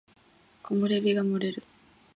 [0.63, 1.61] 木漏れ日が漏れる